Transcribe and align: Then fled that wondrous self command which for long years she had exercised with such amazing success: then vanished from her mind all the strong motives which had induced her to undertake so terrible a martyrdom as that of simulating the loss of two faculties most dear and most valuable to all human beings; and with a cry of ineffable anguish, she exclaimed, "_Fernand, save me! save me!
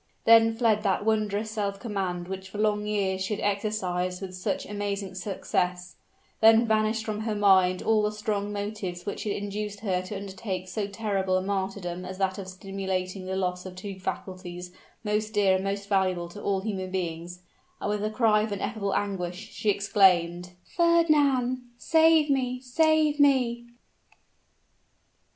Then 0.25 0.55
fled 0.55 0.81
that 0.81 1.05
wondrous 1.05 1.51
self 1.51 1.79
command 1.79 2.27
which 2.27 2.49
for 2.49 2.57
long 2.57 2.87
years 2.87 3.21
she 3.23 3.35
had 3.35 3.43
exercised 3.43 4.19
with 4.19 4.33
such 4.33 4.65
amazing 4.65 5.13
success: 5.13 5.95
then 6.39 6.65
vanished 6.67 7.05
from 7.05 7.19
her 7.19 7.35
mind 7.35 7.83
all 7.83 8.01
the 8.01 8.11
strong 8.11 8.51
motives 8.51 9.05
which 9.05 9.25
had 9.25 9.33
induced 9.33 9.81
her 9.81 10.01
to 10.01 10.17
undertake 10.17 10.67
so 10.67 10.87
terrible 10.87 11.37
a 11.37 11.41
martyrdom 11.43 12.03
as 12.03 12.17
that 12.17 12.39
of 12.39 12.47
simulating 12.47 13.27
the 13.27 13.35
loss 13.35 13.63
of 13.67 13.75
two 13.75 13.99
faculties 13.99 14.71
most 15.03 15.33
dear 15.33 15.53
and 15.53 15.63
most 15.63 15.87
valuable 15.87 16.27
to 16.29 16.41
all 16.41 16.61
human 16.61 16.89
beings; 16.89 17.43
and 17.79 17.87
with 17.91 18.03
a 18.03 18.09
cry 18.09 18.41
of 18.41 18.51
ineffable 18.51 18.95
anguish, 18.95 19.51
she 19.51 19.69
exclaimed, 19.69 20.53
"_Fernand, 20.79 21.59
save 21.77 22.27
me! 22.27 22.59
save 22.59 23.19
me! 23.19 23.65